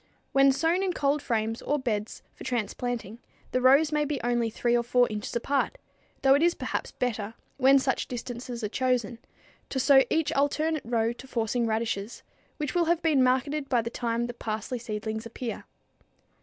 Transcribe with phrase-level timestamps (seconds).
[0.31, 3.19] When sown in cold frames or beds for transplanting,
[3.51, 5.77] the rows may be only 3 or 4 inches apart,
[6.23, 9.19] though it is perhaps better, when such distances are chosen,
[9.69, 12.23] to sow each alternate row to forcing radishes,
[12.57, 15.65] which will have been marketed by the time the parsley seedlings appear.